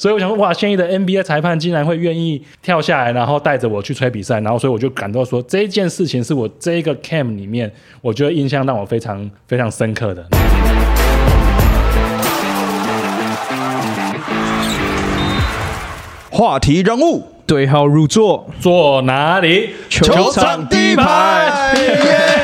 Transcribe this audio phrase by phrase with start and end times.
[0.00, 10.26] 所以我想说，哇，现役的 NBA 裁判竟然会愿意跳下来，然后带着我去吹比赛，然后所以我就感到说，这件事情是我这一个 camp 里面，我觉得印象让我非常非常深刻的。
[16.30, 19.68] 话题人物对号入座，坐哪里？
[19.90, 22.39] 球场第一排。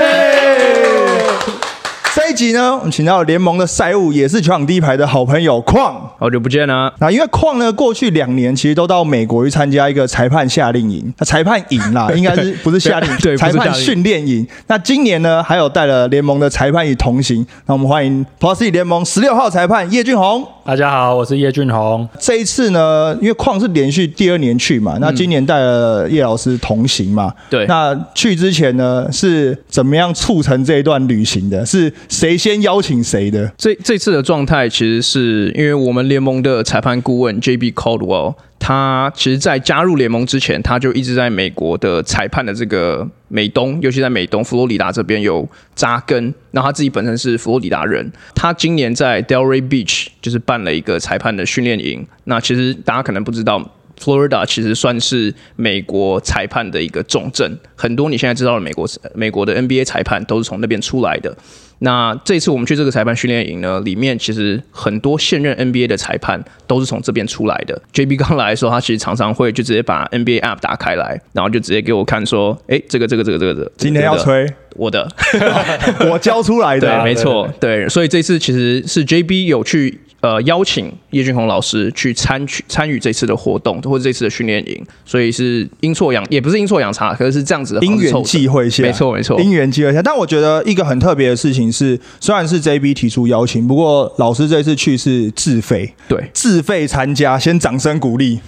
[2.37, 5.97] 集呢，我们请到联盟的赛务，也是球场第一排的好朋友矿。
[6.19, 6.93] 好久不见啊！
[6.99, 13.17] 那因为矿呢，过去两年其实都到美国去参加一个裁判夏令营，那裁判营 啦，应该是不是夏令营？
[13.19, 14.47] 对裁判训练营。
[14.67, 17.47] 那今年呢，还有带了联盟的裁判与同行。
[17.65, 20.47] 那我们欢迎 Plus 联盟十六号裁判叶俊宏。
[20.65, 22.07] 大家好，我是叶俊宏。
[22.19, 27.33] 这一次呢，因为矿是连续第二年去嘛，那今年带了叶老师同行嘛。
[27.49, 31.65] 对那去之前呢，是怎么样促成这一段旅行的？
[31.65, 33.53] 是谁谁先邀请谁的？
[33.57, 37.71] 这这次的状态其实是因为我们联盟的裁判顾问 J.B.
[37.71, 46.35] Caldwell，他其实在加入联盟之前，他就一直在美国的裁判的这个美东，尤其在美东佛罗里达这边有扎根。
[46.51, 52.05] 然后他自己本身是佛罗里达人，他今年在 Delray Beach 就是办了一个裁判的训练营。
[52.25, 53.63] 那其实大家可能不知道。
[54.01, 61.37] Florida 其实算是美国裁判的一个重镇，很多你现在知道的美国美国的 NBA 裁判都是从那边出来的。
[61.79, 67.79] 那这次我们去这个裁判训练营呢，里面其实很多现任 NBA 的裁判都是从这边出来的。
[67.93, 75.07] JB 刚来的时候，他其实常常会就直接把 NBA app 打开来，然后就直接给我看说，哎，这个这个这个这个这个，今天要吹，我的，
[76.11, 77.05] 我教出来的对，啊。
[77.05, 90.03] 没错，对，所以这次其实是 JB 有去呃邀请叶俊宏老师去参去参与这次的活动或者这次的训练营，所以是阴错阳也不是阴错阳差，可是是这样子的因缘际会下，没错没错，因缘际会下。
[90.03, 96.29] 但我觉得一个很特别的事情是，虽然是 JB 提出邀请，不过老师这次去是自费，对。
[96.33, 98.41] 自费参加，先掌声鼓励。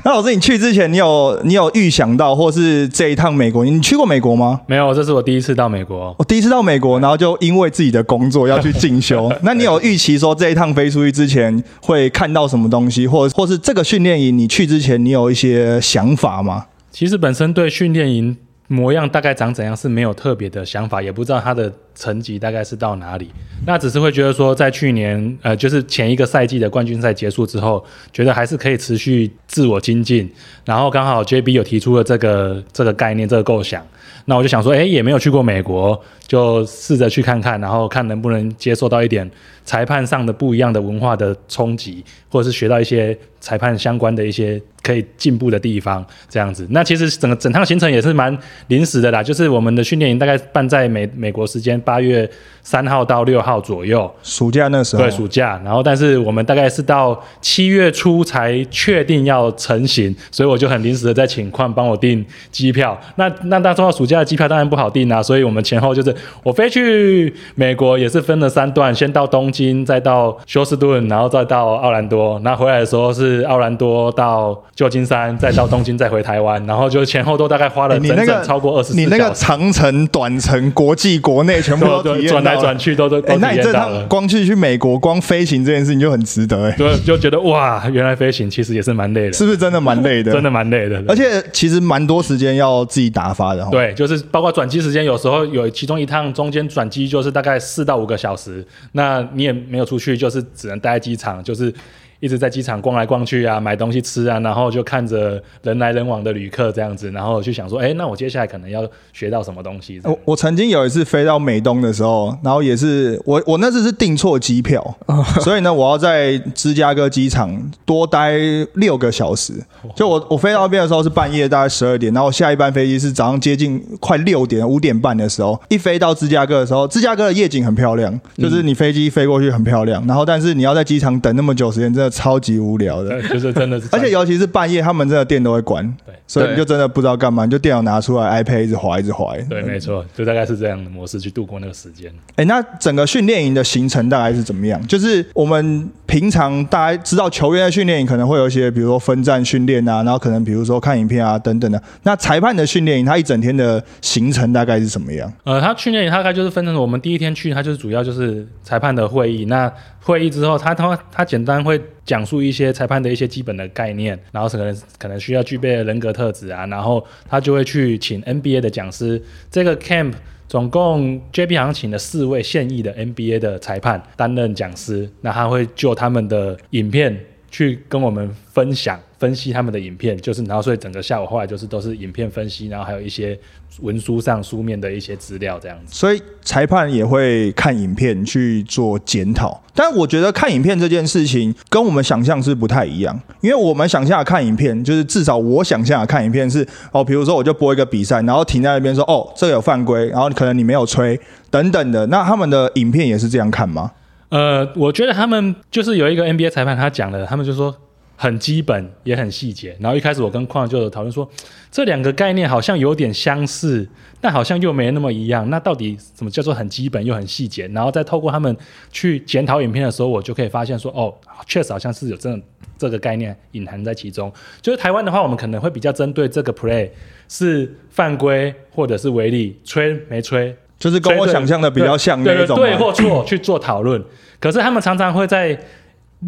[0.04, 4.60] 那老师，你去之前，你有你有预想到，或是这一趟美国，你去过美国吗？
[4.66, 6.14] 没有，这是我第一次到美国。
[6.18, 9.30] 我第一次到美国，然后就因为自己的工作要去进修。
[9.42, 16.64] 那你有预期说这一趟飞出去之前会看到什么东西，或或是这个训练营你去之前，你有一些想法吗？
[16.90, 18.36] 其实本身对训练营
[18.72, 23.28] 模样大概长怎样是没有特别的想法，也不知道他的成绩大概是到哪里。
[23.66, 30.32] 那只是会觉得说，在去年呃，就是前一个赛季的冠军赛结束之后，觉得还是可以持续自我精进。
[30.64, 33.84] 然后刚好 JB 有提出了这个这个概念，这个构想。
[34.26, 39.28] 那我就想说，哎，也没有去过美国，就试着去看看，然后看能不能接受到一点
[39.64, 46.66] 裁判上的不一样的文化的冲击，或者是学到一些裁判相关的一些可以进步的地方，这样子。
[46.70, 48.36] 那其实整个整趟行程也是蛮
[48.68, 52.28] 临时的啦，就是我们的训练营大概办在美美国时间八月
[52.62, 62.98] 三号到六号左右，暑假那时候，对暑假，然后但是我们大概是到七月初才确定要成型，所以我就很临时的在请矿帮我订机票。
[63.16, 72.38] 那那那说到暑假的机票当然不好订啊，所以我们前后就是我飞去美国也是分了三段，先到东京，再到休斯顿，然后再到奥兰多。
[72.40, 79.30] 那回来的时候是奥兰多到旧金山，再到东京，再回台湾，然后就前后都大概花了整整超过二十你那个。
[79.34, 83.98] 长程、短程、国际、国内全部都转来转去都都那体你这验到了。
[84.00, 90.32] 趟光去去美国，光飞行这件事情就很值得哎，就就觉得哇，原来飞行其实也是蛮累的，是不是真的蛮累的？
[90.32, 91.02] 真的，蛮累的。
[91.08, 93.70] 而且其实蛮多时间要自己打发的哈。
[93.70, 101.72] 对，就是包括转机时间，有时候有其中一趟中间转机就是大概四到五个小时，那你也没有出去，就是只能待在机场，就是
[102.20, 110.00] 一直在机场逛来逛去啊，买东西吃啊，然后就看着人来人往的旅客这样子，然后去想说，哎，那我接下来可能要学到什么东西？
[110.04, 114.96] 我我曾经有一次飞到美东的时候，然后也是我我那次是订错机票，
[115.40, 118.38] 所以呢，我要在芝加哥机场多待
[118.74, 119.54] 六个小时。
[119.96, 133.22] 就我我飞到那边的时候是半夜大概十二点，然后下一班飞机是早上接近快六点五点半的时候，一飞到芝加哥的时候，芝加哥的夜景很漂亮，就是你飞机飞过去很漂亮，然后但是你要在机场等那么久时间，真的超级无聊的。
[133.28, 139.34] 就是真的是， 而且尤其是半夜，他们真的店都会关，对所以你就真的不知道干嘛，你就电脑拿出来，iPad 一直滑，一直滑。
[139.48, 142.12] 对，没错，就大概是这样的模式去度过那个时间。
[142.36, 144.84] 哎、那整个训练营的行程大概是怎么样？
[144.86, 151.80] 就是我们平常大家知道球员的训练营可能会有一些，比如说分站训练啊，然后可能比如说看影片啊等等的。
[152.02, 155.32] 那裁判的训练营，他一整天的行程大概是什么样？
[155.44, 159.44] 呃，他训练营大概就是分成我们第一天去，他就是主要就是裁判的会议。
[159.46, 159.70] 那
[160.02, 169.22] 会议之后，他他他简单会讲述一些裁判的一些基本的概念，然后可能可能需要具备的人格特质啊，然后他就会去请 NBA 的讲师。
[169.50, 170.14] 这个 camp
[170.48, 177.16] 总共 JB 好像请了四位现役的 NBA 的裁判担任讲师，那他会就他们的影片
[177.50, 178.98] 去跟我们分享。
[179.20, 183.38] 分析他们的影片，就是然后所以整个下午后来就是都是影片分析，然后还有一些
[183.80, 185.94] 文书上书面的一些资料这样子。
[185.94, 201.20] 所以裁判也会看影片去做检讨，但我觉得看影片这件事情跟我们想象是不太一样，因为我们想象看影片就是至少我想象看影片是哦，比如说我就播一个比赛，然后停在那边说哦这个有犯规，然后可能你没有吹
[201.50, 203.92] 等等的，那他们的影片也是这样看吗？
[204.30, 207.76] 呃，我觉得他们就是有一个 NBA 裁判他讲的，他们就说。
[208.22, 211.26] 很基本也很细节，然后一开始我跟矿就有讨论说，
[211.70, 213.88] 这两个概念好像有点相似，
[214.20, 215.48] 但好像又没那么一样。
[215.48, 217.66] 那到底什么叫做很基本又很细节？
[217.68, 218.54] 然后再透过他们
[218.92, 221.14] 去检讨影片的时候，我就可以发现说，哦，
[221.46, 222.38] 确实好像是有这
[222.76, 224.30] 这个概念隐含在其中。
[224.60, 226.90] 就是台湾的话，我们可能会比较针对这个 play
[227.26, 234.04] 是犯规或者是违例，吹没吹，就是跟我想象的比较像那种对或错去做讨论。
[234.38, 235.58] 可是他们常常会在。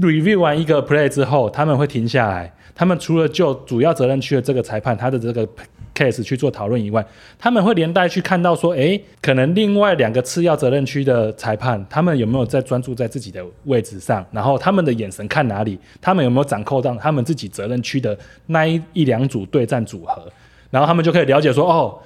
[0.00, 2.52] Review 完一个 play 之后，他们会停下来。
[2.74, 5.46] 他们除了就主要责任区的这个裁判他的这个
[5.94, 7.04] case 去做讨论以外，
[7.38, 14.24] 他们会连带去看到说，诶，可能另外两个次要责任区的裁判，他们有没有在专注在自己的位置上？
[14.30, 15.78] 然后他们的眼神看哪里？
[16.00, 20.22] 他们有没有掌控到他们自己责任区的那一一两组对战组合？
[20.70, 21.98] 然后他们就可以了解说，哦，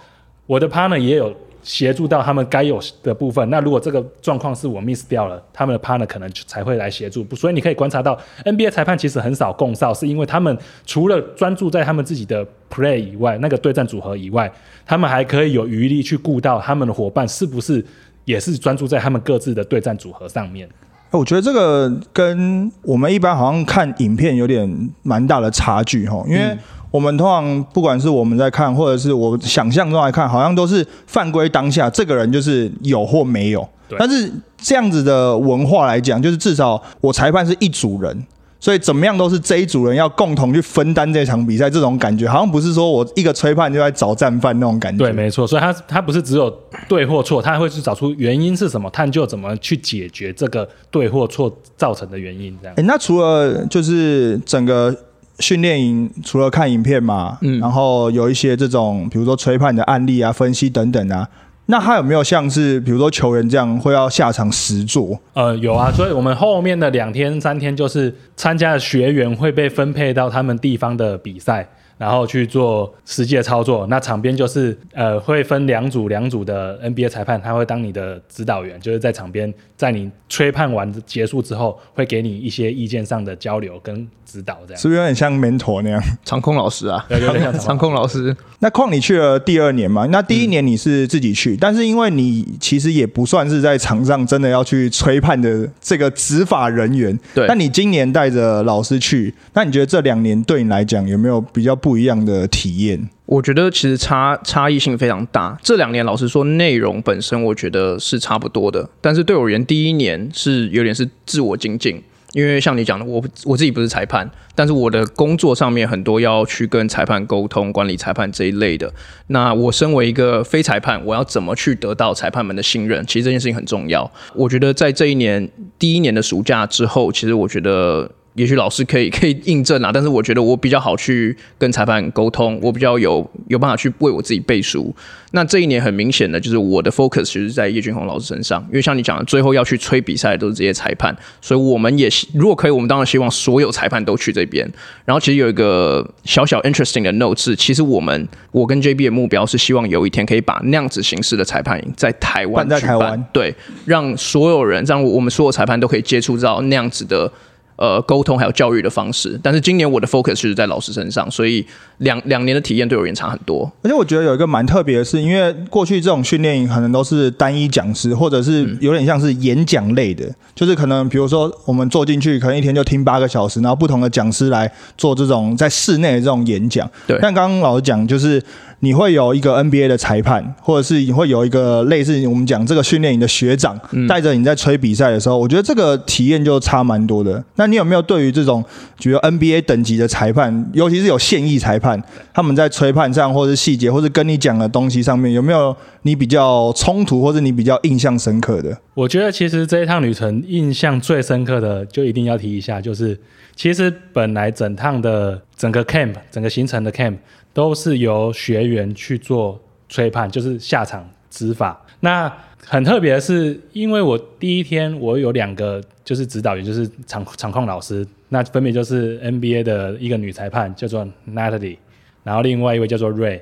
[0.47, 1.33] 我的 partner 也有。
[1.67, 3.51] 协助到他们该有的部分。
[3.51, 7.27] 那如果这个状况是我 miss 掉了，他们的 partner 可能才会来协助。
[7.35, 14.51] 所以你可以观察到，NBA 裁判其实很少共哨，是因为他们除了专注在他们自己的 play 以外，那个对战组合以外，
[14.87, 17.85] 他们还可以有余力去顾到他们的伙伴是不是
[18.25, 20.69] 也是专注在他们各自的对战组合上面。
[21.11, 26.57] 我觉得这个跟我们一般好像看影片有点蛮大的差距哈，因为。
[26.91, 33.69] 我们通常不管是我们在看，或者是我想象中来看，好像都是犯规当下，这个人就是有或没有。
[33.99, 38.27] 但是这样子的文化来讲，就是至少我裁判是一组人，
[38.59, 41.71] 所以怎么样都是这一组人要共同去分担这场比赛。
[41.71, 45.05] 这种感觉好像不是说我一个吹判就在找战犯那种感觉。
[45.05, 45.47] 对，没错。
[45.47, 46.51] 所以他他不是只有
[46.89, 52.59] 对或错，他会去找出原因是什么，探究怎么去解决这个对或错造成的原因。
[52.61, 52.75] 这样。
[52.77, 54.93] 哎，那除了就是整个。
[55.39, 61.29] 训练营除了看影片嘛，嗯，然后有一些这种，比如说吹判的案例啊、分析等等啊，
[61.67, 65.19] 那他有没有像是比如说球员这样会要下场实做？
[65.35, 71.69] 呃，有啊，所以我们后面的两天三天就是参加的学员会被分配到他们地方的比赛。
[71.99, 86.03] 然后去做实际的操作，那场边就是呃会分两组两组的 NBA 裁判，他会当你的指导员，就是在场边，在你吹判完结束之后，会给你一些意见上的交流跟指导，这样是不是有点像 mentor 那样？
[86.25, 88.37] 长空老师啊，有点像长空老师。
[88.59, 90.07] 那况你去了第二年嘛？
[90.11, 97.47] 那第一年你是自己去，但是因为你其实也不算是在场上真的要去吹判的这个执法人员，对。
[97.47, 101.75] 那你今年带着老师去，那你觉得这两年对你来讲有没有比较？
[101.87, 105.57] 不一样的体验，我觉得其实差差异性非常大。
[105.63, 112.03] 这两年老实说，内容本身我觉得是差不多的，但是对我而言，第一年是有点是自我精进，
[112.33, 118.93] 因为像你讲的，我我自己不是裁判，但是我的工作上面很多要去跟裁判沟通、管理裁判这一类的。
[119.29, 123.07] 那我身为一个非裁判，我要怎么去得到裁判们的信任？
[123.07, 124.11] 其实这件事情很重要。
[124.35, 125.49] 我觉得在这一年
[125.79, 128.11] 第一年的暑假之后，其实我觉得。
[128.37, 134.95] 也许老师可以 可以印证啊，但是我觉得我比较好去跟裁判沟通，我比较有有办法去为我自己背书。
[135.33, 144.67] 那这一年很明显的就是我的 focus 其实在叶俊宏老师身上，因为像你讲的，最后要去吹比赛的都是这些裁判，所以我们也如果可以，我们当然希望所有裁判都去这边。
[145.05, 157.31] 然后其实有一个小小 interesting 的 note 是，其实我们我跟 JB 的目标是希望有一天可以把那样子形式的裁判营在台湾办在台湾，对，让所有人让我们所有裁判都可以接触到那样子的。
[157.77, 161.65] 呃，沟通还有教育的方式，但是今年我的 focus 是在老师身上，所以
[161.99, 163.71] 两两年的体验对我而言差很多。
[163.83, 170.25] 而且我觉得有一个蛮特别的是，因为过去这种训练营可能都是单一讲师，或者是有点像是演讲类的，
[170.55, 176.89] 就是可能比如说我们坐进去，可能一天就听八个小时，然后不同的讲师来做这种在室内的这种演讲。
[177.07, 178.43] 对，但刚刚老师讲就是。
[178.81, 183.77] 你会有一个 NBA 的裁判，或者是你会有一个类似我们讲这个训练营的学长
[184.07, 187.43] 带着你在吹比赛的时候，我觉得这个体验就差蛮多的。
[187.55, 188.65] 那那你有没有对于这种
[189.01, 192.03] 比如 NBA 等级的裁判，尤其是有现役裁判，判
[192.35, 198.77] 他们在吹判上，或者细节，或者跟你讲的东西上面，有没有你比较冲突，或者你比较印象深刻的？
[198.95, 203.19] 我觉得其实这一趟旅程印象最深刻的，就一定要提一下，就是
[203.55, 207.17] 其实本来整趟的整个 camp，整个行程的 camp
[207.55, 211.81] 都是由学员去做吹判，就是下场执法。
[212.01, 212.31] 那
[212.67, 221.79] 很特别的是，因为我第一天我有两个就是指导员，就是场场控老师，那分别就是 NBA 的一个女裁判叫做 Natalie，
[222.25, 223.41] 然后另外一位叫做 Ray，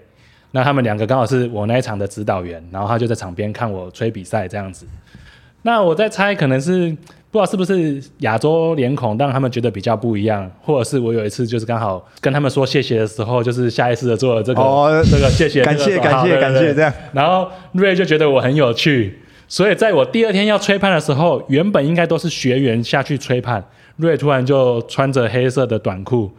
[0.50, 4.86] 那他们两个刚好是我那一场的指导员，然后他就在场边看我吹比赛这样子。
[5.62, 6.90] 那我在猜，可能是
[7.30, 23.64] 不知道是不是亚洲脸孔让他们觉得比较不一样，或者是我有一次就是刚好跟他们说谢谢的时候，就是下意识的做了这个、哦这个谢谢，感谢感谢感谢这样然后瑞就觉得我很有趣，所以在我第二天要吹判的时候，原本应该都是学员下去吹判，
[23.96, 26.30] 瑞突然就穿着黑色的短裤，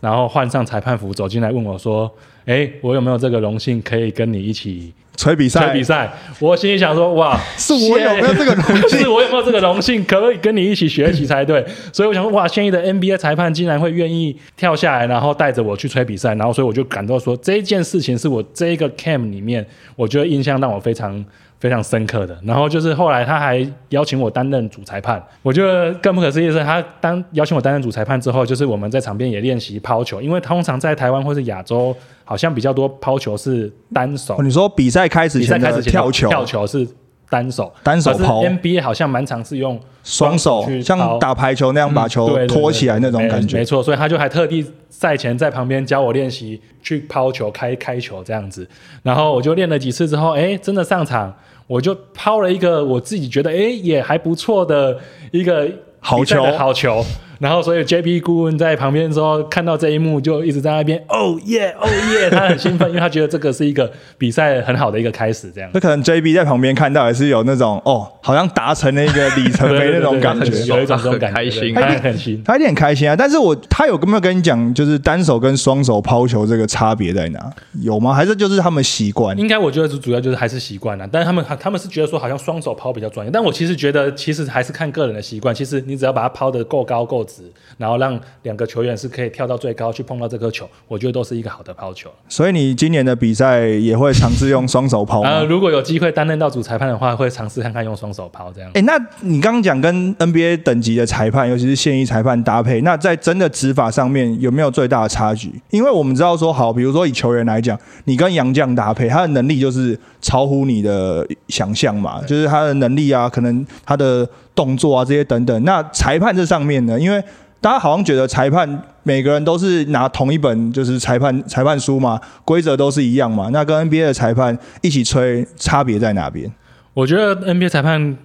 [0.00, 2.10] 然后换上裁判服走进来问我说
[2.46, 19.64] ：“哎，我有没有这个荣幸可以跟你一起吹比赛吹比，赛？”我心里想说：“哇， 是我有没有这个荣幸 是我有没有这个荣幸可以跟你一起学习才对？”所以我想说：“哇，现役的 NBA 裁判竟然会愿意跳下来，然后带着我去吹比赛，然后所以我就感到说这一件事情是我这一个 camp 里面，
[19.96, 21.24] 我觉得印象让我非常。”
[21.60, 36.88] 非常深刻的，然后就是后来他还邀请我担任主裁判，我觉得更不可思议的是，他当邀请我担任主裁判之后，就是我们在场边也练习抛球，因为通常在台湾或是亚洲，好像比较多抛球是单手哦，你说比赛开始前的比赛开始前跳球，跳球是
[37.28, 43.64] 单手，可是单手抛 NBA 好像蛮常是用双手去像打排球那样把球对对对托起来那种感觉没没。
[43.64, 48.68] 错，所以他就还特地赛前在旁边教我练习去抛球、开开球这样子。
[49.02, 51.34] 然后我就练了几次之后，哎，真的上场，
[51.66, 54.98] 我就抛了一个我自己觉得哎也还不错的
[55.32, 55.68] 一个
[56.00, 57.04] 好比赛的球好球。
[57.44, 65.68] 然后，所以 JP 顾问在旁边的时候看到这一幕，就一直在那边哦耶哦耶，他很兴奋， 因为他觉得这个是一个比赛很好的一个开始，这样。
[65.74, 70.64] 那可能 JB 在旁边看到也是有那种哦，好像达成了一个里程碑那种感觉。
[70.64, 72.42] 有一种这种感觉，很开心对他很开心。
[72.42, 77.52] 他一定很开心啊，但是我他有没有跟你讲，就是单手跟双手抛球这个差别在哪？
[77.82, 78.14] 有吗？
[78.14, 79.36] 还是就是他们习惯？
[79.38, 85.54] 应该我觉得是主要就是还是习惯了，但是他们他们是觉得说好像双手抛比较专业，但我其实觉得其实还是看个人的习惯。
[85.54, 92.10] 其实你只要把它抛得够高够直，然后让两个球员是可以跳到最高去碰到这颗球，我觉得都是一个好的抛球。
[92.28, 95.30] 所以你今年的比赛也会尝试用双手抛吗？
[95.30, 98.70] 呃，如果有机会担任到主裁判的话，会尝试看看用双手抛这样。
[98.74, 105.50] 哎、那你刚刚讲跟 NBA 等级的裁判，尤其是现役裁判搭配，那在真的执法上面有没有最大的差距？
[105.70, 115.64] 因为我们知道说，好，比如说以球员来讲，你跟杨绛搭配，他的能力就是超乎你的想象嘛，就是他的能力啊，可能他的动作啊这些等等。
[115.64, 117.22] 那裁判这上面呢，因为
[117.60, 126.50] 大家好像觉得裁判每个人都是拿同一本就是裁判裁判书嘛，规则都是一样嘛，那跟 NBA 的裁判一起吹，差别在哪边？
[126.92, 128.16] 我觉得 NBA 裁判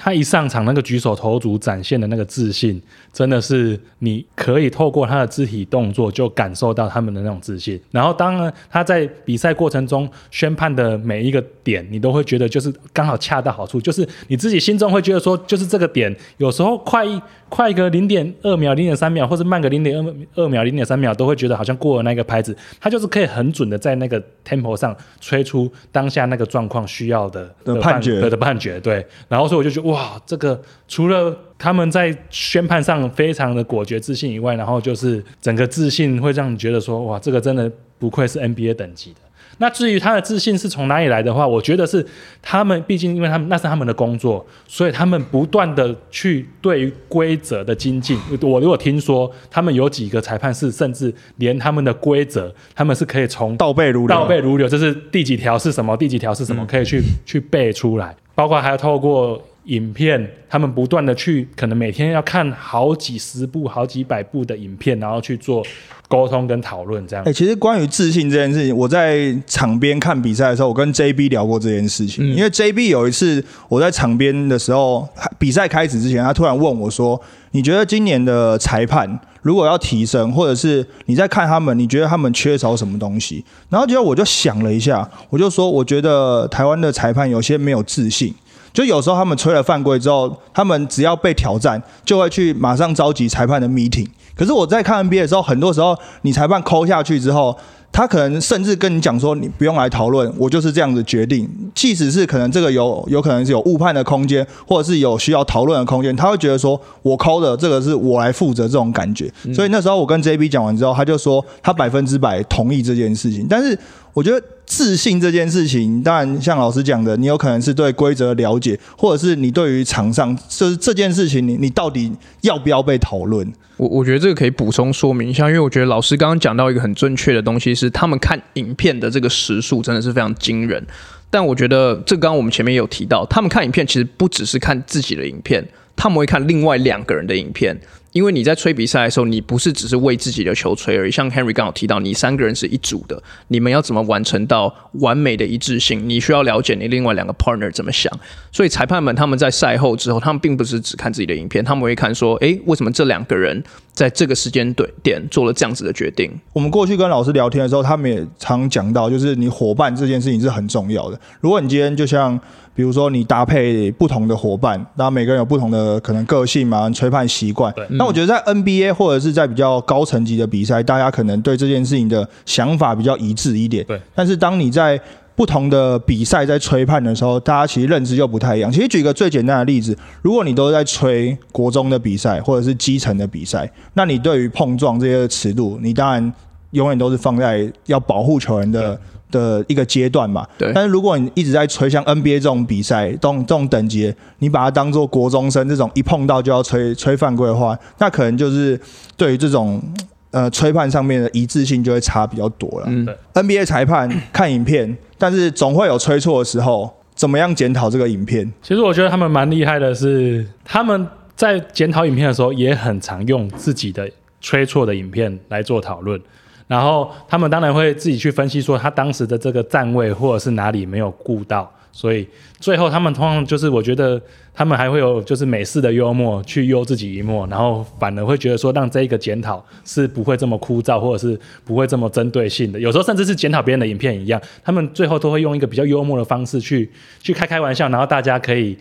[0.00, 2.80] 他一上场那个举手投足展现的那个自信，
[3.12, 7.78] 真的是你可以透过他的肢体动作就感受到他们的那种自信。
[7.90, 29.04] 然后当然他在比赛过程中宣判的每一个点，你都会觉得就是刚好恰到好处，就是你自己心中会觉得说，就是这个点有时候快一快个零点二秒、零点三秒，或者慢个零点二二秒、零点三秒，都会觉得好像过了那个拍子，他就是可以很准的在那个 tempo 上吹出当下那个状况需要的的判决的的判决，对。
[29.28, 39.20] 然后所以我就觉得哇，这个除了他们在宣判上非常的果决自信以外，然后就是整个自信会让你觉得说哇，这个真的不愧是 NBA 等级的。
[39.60, 42.06] 那至于他的自信是从哪里来的话，我觉得是
[42.40, 48.16] 他们，毕竟因为他们那是他们的工作，所以他们不断的去对于规则的精进。
[48.42, 58.14] 我如果听说他们有几个裁判是甚至连他们的规则，他们是可以从倒背如流，倒背如流，这是第几条是什么，第几条是什么，可以去去背出来。
[58.36, 65.62] 包括还要透过影片，他们不断的去，可能每天要看好几十部、好几百部的影片，然后去做
[66.08, 67.32] 沟通跟讨论，这样哎、。
[67.32, 72.26] 其实关于自信这件事情，我在场边看比赛的时候，我跟 JB 聊过这件事情。
[72.34, 75.06] 因为 JB 有一次我在场边的时候，
[75.38, 77.20] 比赛开始之前，他突然问我说
[77.52, 88.34] ：“你觉得今年的裁判如果要提升，或者是你在看他们，你觉得他们缺少什么东西？”然后结果我就想了一下，我就说：“我觉得台湾的裁判有些没有自信。”
[88.78, 94.06] 就有时候他们吹了犯规之后，他们只要被挑战，就会去马上召集裁判的 meeting。
[94.36, 97.58] 可是我在看 NBA 的时候，很多时候你裁判抠下去之后，
[97.90, 101.50] 他可能甚至跟你讲说，你不用来讨论，我就是这样子决定。
[101.74, 109.28] 即使是可能这个有有可能是有误判的空间，或者是有需要讨论的空间，他会觉得说我抠的这个是我来负责这种感觉。
[109.52, 113.44] 所以那时候我跟 JB 讲完之后，他就说他百分之百同意这件事情。
[113.50, 113.76] 但是
[114.18, 123.46] 我觉得自信这件事情，当然像老师讲的，你有可能是对规则了解，或者是你对于场上就是这件事情，你你到底要不要被讨论？
[123.76, 130.84] 我我觉得这个可以补充说明一下，因为我觉得老师刚刚讲到一个很正确的东西，是他们看影片的这个时速真的是非常惊人。
[131.30, 137.78] 但我觉得这刚刚我们前面有提到，他们看影片其实不只是看自己的影片，他们会看另外两个人的影片。
[138.18, 141.10] 因为你在吹比赛的时候，你不是只是为自己的球吹而已。
[141.12, 146.08] 像 Henry 刚好提到，你三个人是一组的，你们要怎么完成到完美的一致性？
[146.08, 148.12] 你需要了解你另外两个 partner 怎么想。
[148.50, 156.28] 所以裁判们他们在赛后之后，他们并不是只看自己的影片，他们会看说，诶，为什么这两个人在这个时间对点做了这样子的决定？
[156.52, 161.20] 我们过去跟老师聊天的时候，他们也常讲到，就是你伙伴这件事情是很重要的。
[161.40, 162.36] 如果你今天就像
[162.78, 167.74] 比如说你搭配不同的伙伴，那每个人有不同的可能个性嘛，吹判习惯。
[167.90, 173.84] 那我觉得在 NBA 或者是在比较高层级的比赛，大家可能对这件事情的想法比较一致一点。
[173.84, 174.00] 对。
[174.14, 174.96] 但是当你在
[175.34, 178.70] 不同的比赛在吹判的时候，大家其实认知又不太一样。
[178.70, 186.32] 其实举一个最简单的例子，如果你都在吹国中的比赛或者是基层的比赛，那你对于碰撞这些尺度，你当然
[186.70, 188.96] 永远都是放在要保护球员的。
[189.30, 190.72] 的一个阶段嘛，对。
[190.74, 198.78] 但是如果你一直在吹像 NBA 这种比赛，这种这种等级，你把它当做国中生这种一碰到就要吹吹犯规的话，那可能就是
[199.16, 199.82] 对于这种
[200.30, 202.86] 呃吹判上面的一致性就会差比较多了。
[202.88, 208.52] 嗯，NBA 裁判 看影片，但是总会有吹错的时候，怎么样检讨这个影片？
[208.62, 216.20] 其实我觉得他们蛮厉害的，是他们在检讨影片的时候，也很常用自己的吹错的影片来做讨论。
[216.68, 222.28] 然后他们当然会自己去分析，说他当时的这个站位或者是哪里没有顾到，所以
[222.60, 224.20] 最后他们通常就是我觉得
[224.54, 232.78] 他们还会有就是美式的幽默去幽自己一默，然后反而会觉得说让这一个检讨是不会这么枯燥，或者是不会这么针对性的。
[232.78, 236.88] 有时候甚至是检讨别人的影片一样，他们最后都会用一个比较幽默的方式去
[237.20, 238.76] 去开开玩笑，然后大家可以。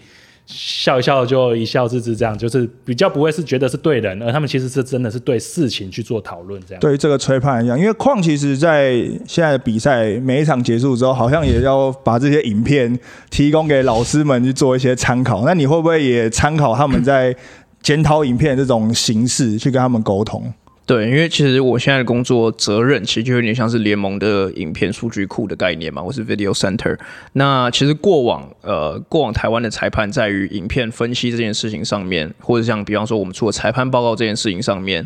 [0.48, 6.80] 笑一笑就一笑置之，这样就是比较不会是觉得是对人，而他们其实是真的是对事情去做讨论，这样。
[6.80, 8.94] 对于这个吹判一样，因为矿其实在
[9.28, 12.98] 现在的比赛每一场结束之后，好像也要把这些影片
[13.30, 15.44] 提供给老师们去做一些参考。
[15.46, 17.36] 那你会不会也参考他们在
[17.82, 20.54] 检讨影片这种形式去跟他们沟通？
[20.88, 26.98] 对，因为其实我现在的工作责任其实就有点像是联盟的影片数据库的概念嘛，我是 Video Center。
[27.34, 35.06] 那其实过往呃，过往台湾的裁判在于影片分析这件事情上面，或者像比方说我们做裁判报告这件事情上面，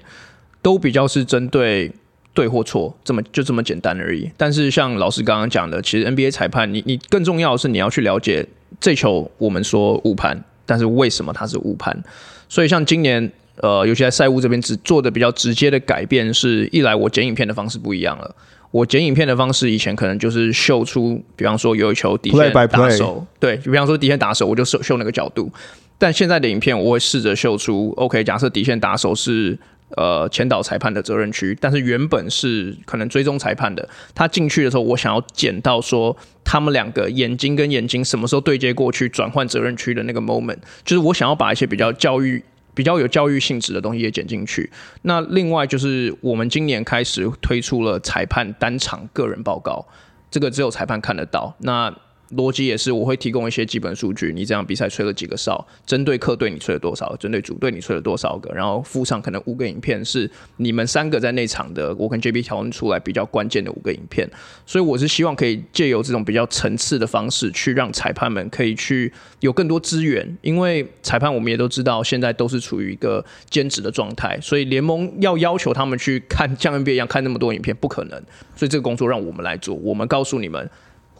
[0.62, 1.91] 都比较是针对
[2.36, 4.29] 对或错这么就这么简单而已。
[4.38, 8.45] 但是像老师刚刚讲的，其实 NBA 裁判，你你更重要的是你要去了解
[8.79, 12.03] 这球我们说误判，但是为什么它是误判？
[12.47, 13.32] 所以像今年。
[13.57, 18.35] 呃，尤其在赛务这边，只做的比较直接的改变是，一来我剪影片的方式不一样了。
[18.71, 25.51] 我剪影片的方式以前可能就是秀出，比方说有一球底线打手，对，比方说底线打手，我就秀秀那个角度。
[25.97, 29.59] 但现在的影片，我会试着秀出，OK，假设底线打手是
[29.97, 42.41] 呃前导裁判的责任区，但是原本是可能追踪裁判的，他进去的时候，我想要剪到说他们两个眼睛跟眼睛什么时候对接过去，转换责任区的那个 moment，就是我想要把一些比较教育。
[42.73, 44.71] 比较有教育性质的东西也剪进去。
[45.03, 49.86] 那另外就是我们今年开始推出了裁判单场个人报告，
[50.29, 51.55] 这个只有裁判看得到。
[51.60, 51.93] 那
[52.35, 54.31] 逻辑也是，我会提供一些基本数据。
[54.33, 55.65] 你这样比赛吹了几个哨？
[55.85, 57.15] 针对客队你吹了多少？
[57.17, 58.53] 针对主队你吹了多少个？
[58.53, 64.29] 然后附上可能五个影片，是你们三个在那场的，我跟 JB 讨论出来比较关键的五个影片。
[64.65, 70.37] 所以我是希望可以借由这种比较层次的方式，去让裁判们可以去有更多资源。
[70.41, 78.21] 因为裁判我们也都知道，现在都是处于一个兼职的状态，所以联盟要要求他们去看像 NBA 一样看那么多影片，不可能。
[78.55, 80.69] 所以这个工作让我们来做，我们告诉你们。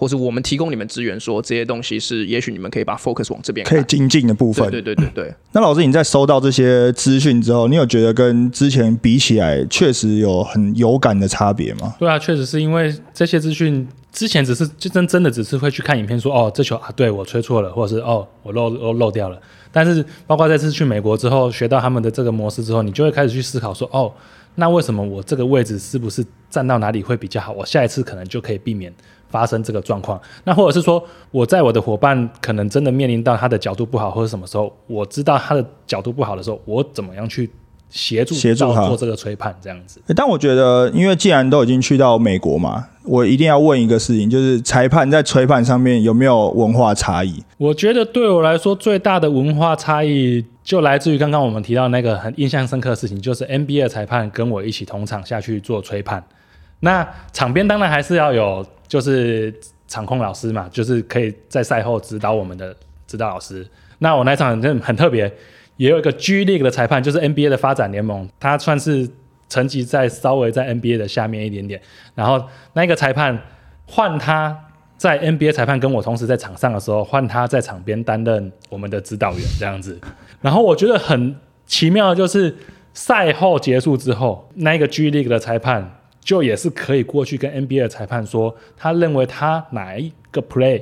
[0.02, 4.68] 或是我们提供你们资源，说这些东西是，也许你们可以把 focus 往这边可以精进的部分。
[4.72, 5.32] 对对对对。
[5.52, 11.94] 那老师，你在收到这些资讯之后，你有觉得跟之前比起来，确实有很有感的差别吗？
[12.00, 19.40] 对啊，确实是因为这些资讯之前只是就真真的只是会去看影片，说哦这球啊对我吹错了，或者是哦我漏漏漏掉了。
[19.72, 24.12] 但是包括这次去美国之后，学到他们的这个模式之后，你就会开始去思考说哦，
[24.56, 27.52] 那为什么我这个位置是不是站到哪里会比较好？
[27.52, 28.92] 我下一次可能就可以避免。
[29.32, 37.50] 发生这个状况，那或者是说，我在我的伙伴可能真的面临到他的角度不好，或者什么时候，我知道他的角度不好的时候，我怎么样去
[37.90, 40.02] 协助协助他做这个吹判这样子。
[40.08, 47.42] 欸但我觉得，因为既然都已经去到美国嘛，我一定要问一个事情，就是裁判在吹判上面有没有文化差异？
[47.58, 56.24] 我觉得对我来说最大的文化差异就来自于刚刚我们提到那个很印象深刻的事情，就是 NBA 裁判跟我一起同场下去做吹判。
[56.82, 59.54] 那场边当然还是要有，就是
[59.88, 62.76] 场控老师嘛，就是可以在赛后指导我们的
[63.08, 63.66] 指导老师。
[64.00, 65.32] 那我那场很很特别，
[65.78, 69.08] 也有一个 G League 的裁判，就是 NBA 的发展联盟，他算是
[69.48, 71.80] 层级在稍微在 NBA 的下面一点点。
[72.16, 73.40] 然后那个裁判
[73.86, 74.58] 换他
[74.98, 80.00] 在 NBA 裁判跟我同时在场上的时候，换他在场边担任我们的指导员这样子。
[80.42, 81.36] 然后我觉得很
[81.68, 82.56] 奇妙的就是
[82.94, 90.82] 赛后结束之后，那个 G League 的裁判就也是可以过去跟 NBA 的裁判说，他认为他哪一个 play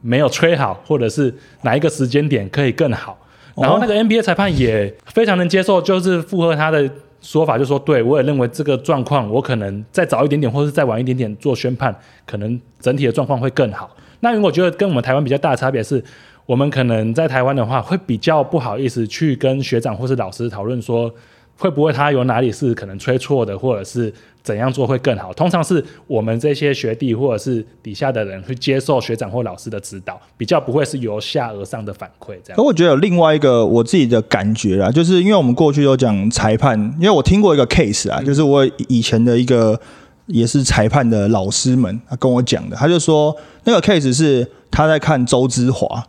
[0.00, 3.18] 没有吹好，或者是哪一个时间点可以更好。
[3.56, 6.90] 然后那个 NBA 裁判也非常能接受，就是附和他的
[7.20, 11.94] 说法，就说对我也认为这个状况，我可能再早一点点，或者是再晚一点点做宣判，
[12.26, 13.94] 可能整体的状况会更好。
[14.20, 16.02] 那因为我觉得跟我们台湾比较大的差别是，
[16.46, 21.12] 我们可能在台湾的话，会比较不好意思去跟学长或是老师讨论说，
[21.62, 25.32] 会不会他有哪里是可能吹错的，或者是怎样做会更好。
[25.32, 32.62] 通常是我们这些学弟或者是底下的人去接受学长或老师的指导，比较不会是由下而上的反馈这样可。
[32.64, 39.80] 我觉得有另外一个我自己的感觉啦，就是因为我们过去都讲裁判，因为我听过一个 case 啊，就是我以前的一个
[40.26, 46.04] 也是裁判的老师们他跟我讲的，他就说那个 case 是他在看周之华。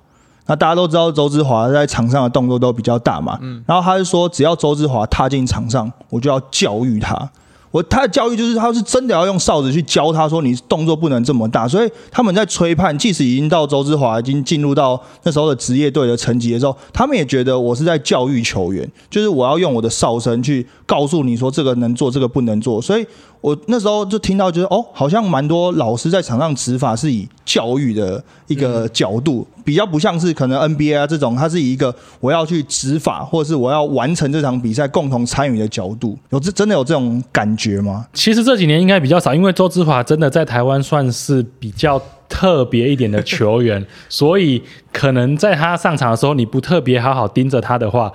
[0.46, 7.30] 那大家都知道周志华在场上的动作都比较大嘛，嗯然后他就说，只要周志华踏进场上，我就要教育他。
[7.72, 22.80] 我他的教育就是他是真的要用哨子去教他说你动作不能这么大，所以他们在吹判，即使已经到周志华已经进入到那时候的职业队的层级的时候，他们也觉得我是在教育球员，就是我要用我的哨声去告诉你说这个能做，这个不能做。
[22.80, 23.04] 所以
[23.44, 38.08] 我那时候就听到就是哦，好像蛮多老师在场上执法是以教育的一个角度，比较不像是可能 NBA 啊这种，它是以一个我要去执法或者是我要完成这场比赛共同参与的角度，有这真的有这种感觉吗？
[38.14, 48.10] 其实这几年应该比较少，因为周之华真的在台湾算是比较特别一点的球员， 所以可能在他上场的时候，你不特别好好盯着他的话，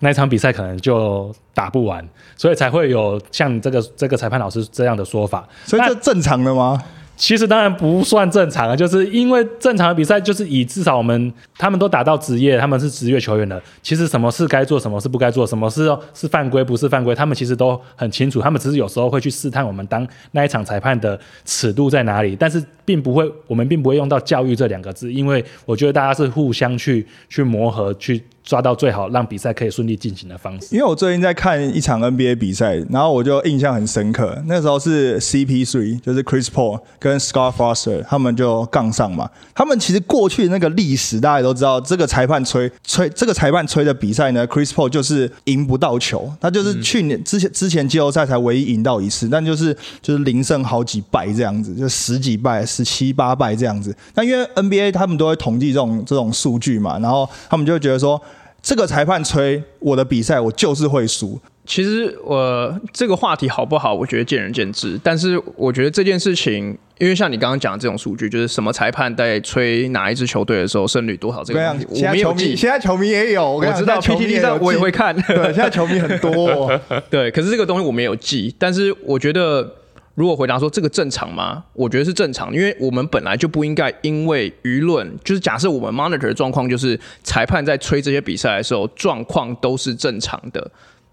[0.00, 2.06] 那一场比赛可能就打不完，
[2.36, 5.48] 所以才会有像这个这个裁判老师这样的说法。
[5.64, 6.82] 所以这正常的吗？
[7.18, 13.58] 其实当然不算正常啊，就是因为正常的比赛就是以至少我们他们都打到职业，他们是职业球员了。
[13.80, 18.42] 其实什么事该做，什么事不该做，什么事是犯规不是犯规，他们其实都很清楚。
[18.42, 30.68] 他们只是有时候会去试探我们当那一场裁判的尺度在哪里，但是并不会，我们并不会用到教育这两个字，因为我觉得大家是互相去去磨合，去抓到最好让比赛可以顺利进行的方式。
[30.70, 34.40] 因为我最近在看一场 NBA 比赛，然后我就印象很深刻。
[34.46, 39.28] 那时候是 CP3，就是 Chris Paul 跟 Scott Foster 他们就杠上嘛。
[39.52, 53.92] 他们其实过去那个历史大家都知道，这个裁判吹吹这个裁判吹的比赛呢，Chris Paul 就是赢不到球，他就是去年之前之前季后赛才唯一赢到一次，但就是就是零胜好几败这样子，就十几败、十七八败这样子。
[54.14, 58.22] 那因为 NBA 他们都会统计这种这种数据嘛，然后他们就会觉得说。
[58.66, 61.40] 这个裁判吹我的比赛，我就是会输。
[61.64, 64.98] 其实我这个话题好不好，我觉得见仁见智。
[65.04, 72.56] 但是我觉得这件事情，因为像你刚刚讲的这种数据，就是什么裁判在吹哪一支球队的时候胜率多少这个问题，我没有记。
[72.56, 76.80] 现在球迷也有，我我知道 PTT 上我也会看，对，现在球迷很多、哦。
[77.08, 78.52] 对，可是这个东西我没有记。
[78.58, 79.72] 但是我觉得，
[80.16, 81.62] 如果回答说这个正常吗？
[81.74, 90.70] 我觉得是正常，因为我们本来就不应该因为舆论，就是假设我们 monitor 的状况就是裁判在吹这些比赛的时候状况都是正常的，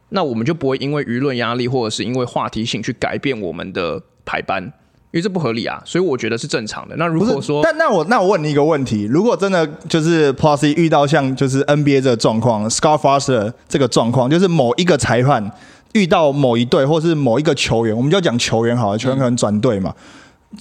[0.09, 4.71] 那我们就不会因为舆论压力或者是因为话题性去改变我们的排班，因
[5.17, 5.81] 为这不合理啊。
[5.83, 6.95] 所以我觉得是正常的。
[6.95, 15.51] 那如果说但那我那我问你一个问题：如果真的就是 Plus 遇到像就是 NBA 这个状况 s c a r f a s t e r 这个状况，就是某一个裁判
[15.93, 19.93] 遇到某一队或是某一个球员，我们就讲球员好了，球员可能转队嘛。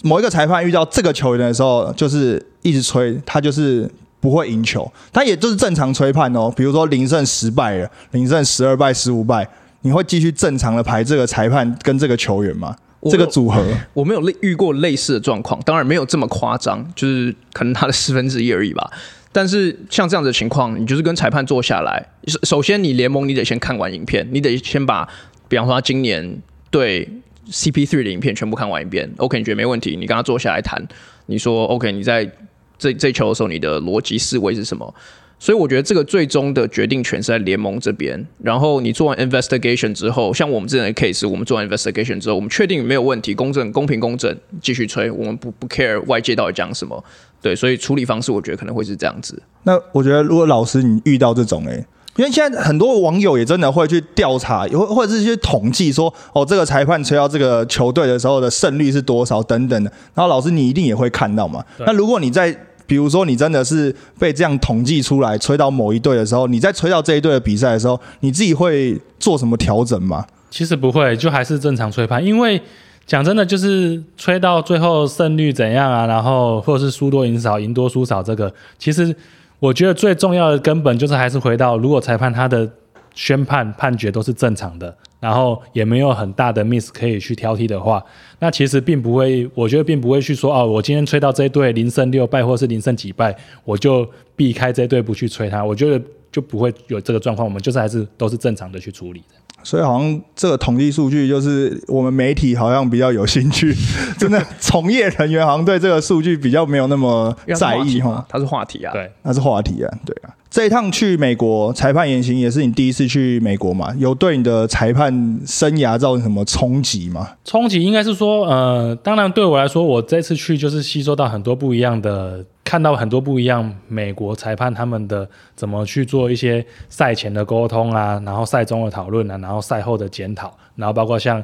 [0.02, 3.90] 某一个裁判遇到这个球员的时候，就是一直吹，他就是
[4.20, 6.50] 不会赢球，他也就是正常吹判哦。
[6.56, 9.46] 比如说零胜十败了，零胜十二败、十五败，
[9.82, 12.74] 你会继续正常的排这个裁判跟这个球员吗？
[13.00, 13.60] 我这个组合，
[13.92, 18.90] 我没有类遇过类似的状况，当然没有这么夸张，就是可能他的四分之一而已吧。
[19.32, 25.08] 但是像这样子的情况，你就是跟裁判坐下来，首首先你联盟你得先看完影片，你得先把，
[25.48, 26.40] 比方说他今年
[26.70, 27.08] 对
[27.50, 30.86] CP3 的影片全部看完一遍，OK，你觉得没问题，你跟他坐下来谈，
[31.26, 32.30] 你说 OK，你在
[32.78, 34.94] 这这球的时候你的逻辑思维是什么？
[35.42, 38.24] 所以我觉得这个最终的决定权是在联盟这边。
[38.40, 47.02] 然后你做完 investigation 之后，像我们之前的 case，我们做完 investigation 之后，我们确定没有问题，公正、公平、公正，继续吹，我们不不 care 外界到底讲什么。
[47.40, 49.42] 对，所以处理方式我觉得可能会是这样子。
[49.64, 59.90] 那我觉得，如果老师你遇到这种诶、因为现在很多网友也真的会去调查，或或者是去统计说，哦，这个裁判吹到这个球队的时候的胜率是多少等等的。
[60.14, 61.64] 然后老师你一定也会看到嘛。
[61.80, 62.56] 那如果你在
[62.92, 70.26] 比如说你真的是被这样统计出来吹到某一队的时候，你在吹到这一队的比赛的时候，你自己会做什么调整吗？
[70.50, 72.60] 其实不会，就还是正常吹判，因为
[73.06, 79.16] 讲真的，就是吹到最后胜率怎样啊，然后或者是输多赢少、赢多输少，这个其实
[79.58, 82.68] 我觉得最重要的根本就是还是回到，如果裁判他的
[83.14, 88.02] 宣判判决都是正常的，然后也没有很大的 miss 可以去挑剔的话，
[88.38, 99.36] 那其实并不会，我觉得并不会去说哦，我今天吹到这一队零胜六败或是零胜几败，我就避开这一队不去吹他，我觉得就不会有这个状况，我们就是还是都是正常的去处理的。
[99.64, 103.72] 所以好像这个统计数据就是我们媒体好像比较有兴趣，
[104.18, 108.26] 真的从业人员好像对这个数据比较没有那么在意哈。
[108.28, 108.92] 它是话题啊。
[108.92, 110.34] 对，它是话题啊，对啊。
[110.52, 113.90] 这一趟去美国裁判言行也是你第一次去美国嘛？
[113.96, 115.10] 有对你的裁判
[115.46, 117.26] 生涯造成什么冲击吗？
[117.42, 131.42] 冲击应该是说，呃，当然对我来说，我这次去就是吸收到很多不一样的，看到很多不一样美国裁判他们的怎么去做一些赛前的沟通啊，然后赛中的讨论啊，然后赛后的检讨，然后包括像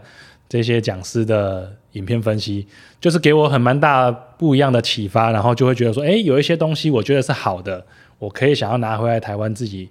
[0.51, 2.67] 这些讲师的影片分析，
[3.01, 7.83] 就是给我很蛮大不一样的启发，然后就会觉得说，诶，有一些东西我觉得是好的，
[8.19, 9.89] 我可以想要拿回来台湾自己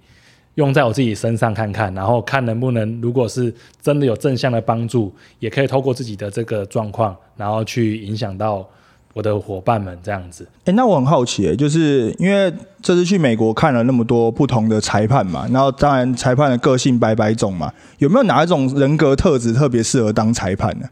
[0.56, 8.68] 用在我自己身上看看，然后看能不能，如果是真的有正向的帮助，也可以透过自己的这个状况，然后去影响到
[9.14, 10.46] 我的伙伴们这样子。
[10.64, 20.86] 诶，那我很好奇、诶，就是因为这次去美国看了那么多不同的裁判嘛，然后当然裁判的个性百百种嘛，有没有哪一种人格特质特别适合当裁判呢？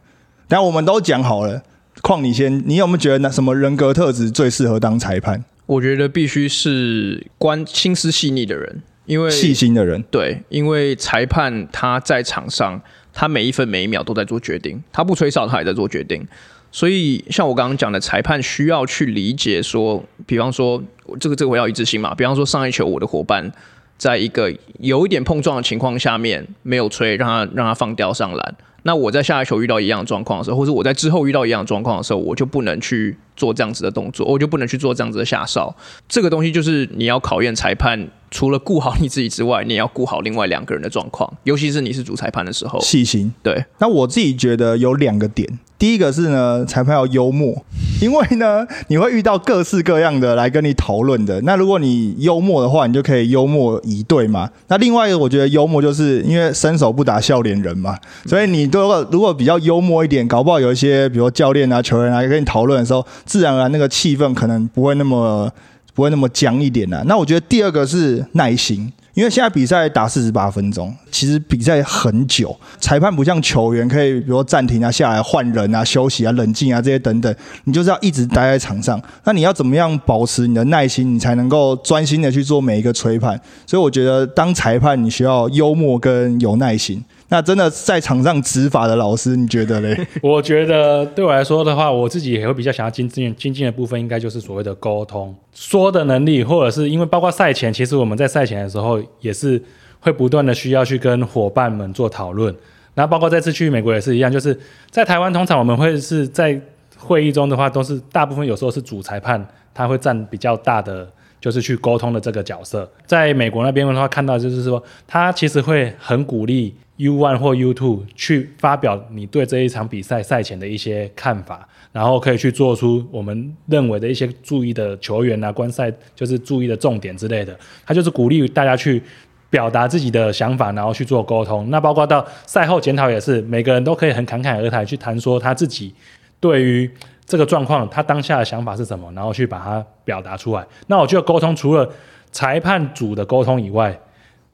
[0.49, 1.61] 等下我们都讲好了，
[2.03, 5.44] 况你先，你有没有觉得那什么人格特质最适合当裁判？
[5.66, 12.81] 我觉得必须是关心思细腻的人，因为细心的人，对，因为裁判他在场上，
[13.12, 16.26] 他每一分每一秒都在做决定，他不吹哨他也在做决定。
[16.72, 20.83] 所以像我刚刚讲的，裁判需要去理解说，比方说
[21.18, 23.50] 这个这个我要一致性嘛，比方说上一球我的伙伴
[23.98, 28.54] 在一个有一点碰撞的情况下面没有吹，让他让他放掉上篮。
[28.82, 35.74] 那我在下一球遇到一样的状况的时候，或者我在之后遇到一样的状况的时候，我就不能去做这样子的动作，我就不能去做这样子的下哨。
[36.09, 42.79] 这个东西就是你要考验裁判，除了顾好你自己之外，你也要顾好另外两个人的状况，尤其是你是主裁判的时候。
[42.83, 43.33] 细心。
[43.42, 47.64] 对，那我自己觉得有两个点，第一个是呢，裁判要幽默，
[47.99, 51.40] 因为呢，你会遇到各式各样的来跟你讨论的。
[51.40, 54.51] 那如果你幽默的话，你就可以幽默以对嘛。
[54.68, 65.51] 那另外一个，我觉得幽默就是因为伸手不打笑脸人嘛，所以你如果如果比较幽默一点，搞不好有一些比如教练啊、球员啊跟你讨论的时候，自然而然那个气氛可能不会那么
[65.96, 67.02] 不会那么僵一点啊。
[67.06, 68.92] 那我觉得第二个是耐心。
[69.14, 79.00] 因为现在比赛打四十八分钟，其实比赛很久，裁判不像球员可以，比如说暂停啊、下来换人啊、休息啊、冷静啊这些等等，你就是要一直待在场上。
[79.24, 83.40] 那你要怎么样保持你的耐心，你才能够专心的去做每一个吹判？
[83.66, 87.02] 所以我觉得当裁判你需要幽默跟有耐心。
[87.29, 90.07] 那真的在场上执法的老师，你觉得嘞？
[90.23, 99.61] 我觉得对我来说的话，我自己也会比较想要精进精进的部分，应该就是所谓的沟通、说的能力，或者是因为包括赛前，其实我们在赛前的时候也是
[99.99, 102.55] 会不断的需要去跟伙伴们做讨论。
[102.95, 104.59] 那包括这次去美国也是一样，就是
[104.91, 106.61] 在台湾通常我们会是在
[106.97, 111.09] 会议中的话，都是大部分有时候是主裁判他会占比较大的。
[111.39, 127.59] 就是去沟通的这个角色，在美国那边的话，看到就是说，他其实会很鼓励 U one 或 U two 去发表你对这一场比赛赛前的一些看法，然后可以去做出我们认为的一些注意的球员啊、观赛就是注意的重点之类的。
[127.85, 129.02] 他就是鼓励大家去
[129.50, 131.70] 表达自己的想法，然后去做沟通。
[131.70, 135.94] 那包括到赛后检讨也是，每个人都可以很侃侃而谈去谈说他自己
[136.40, 136.90] 对于。
[137.28, 140.64] 这个状况，他当下的想法是什么，然后去把它表达出来。
[140.87, 141.90] 那我觉得沟通除了
[142.30, 143.98] 裁判组的沟通以外，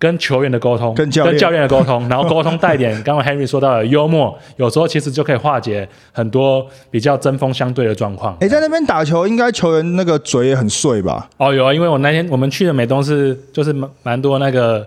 [0.02, 8.36] 跟球员的沟通，跟教练跟教练的沟通，然后沟通带点 刚刚 Henry 说到的幽默，有时候其实就可以化解很多比较针锋相对的状况。
[8.40, 11.30] 哎、在那边打球，应该球员那个嘴也很碎吧？
[11.36, 14.84] 哦，有啊，因为我那天我们去的美东是就是蛮蛮多那个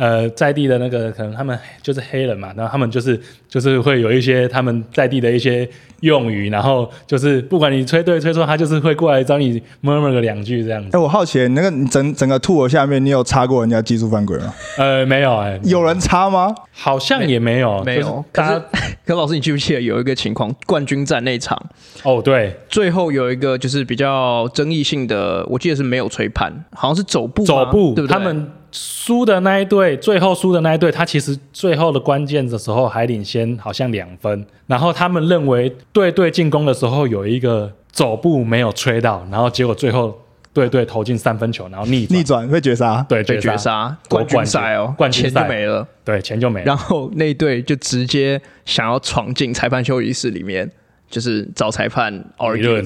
[0.00, 5.68] 呃在地的那个可能他们就是黑人嘛，然后他们就是就是会有一些他们在地的一些
[6.00, 10.96] 用语，然后就是不管你吹对吹错，他就是会过来找你 murmur 个两句这样哎、子。
[10.96, 14.54] 我好奇，那个你整整个 tour 下面，你有插过人家技术犯规吗？
[14.78, 16.54] 呃，没有哎、有人插吗？
[16.72, 18.00] 好像也没有，没有。
[18.00, 18.64] 就是可是家，
[19.04, 21.60] 可老师，你记不记得有一个情况，冠军战那场，
[22.04, 28.14] 哦对，最后有一个就是比较争议性的，我记得是没有吹判，好像是走步吗，走步，对不对？
[28.14, 34.46] 他们输的那一队，最后输的那一队，他其实最后的关键的时候还领先，好像两分。
[34.66, 40.16] 然后他们认为队队进攻的时候有一个走步没有吹到，然后结果最后
[40.52, 43.04] 队队投进三分球，然后逆转逆转被绝杀。
[43.08, 45.86] 对被绝杀， 夺冠军赛哦，冠军赛没了。
[46.04, 46.66] 对钱就没了。
[46.66, 50.70] 然后那一队就直接想要闯进裁判休息室里面，
[51.10, 52.80] 就是找裁判理 argue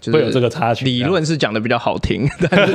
[0.00, 0.84] 就是会有这个插曲。
[0.84, 2.74] 理论是讲的比较好听， 但是